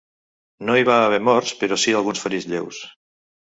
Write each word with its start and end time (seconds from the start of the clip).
No 0.69 0.77
hi 0.79 0.85
va 0.87 0.95
haver 1.03 1.21
morts, 1.29 1.53
però 1.61 1.79
sí 1.85 1.95
alguns 2.01 2.27
ferits 2.27 2.51
lleus. 2.55 2.85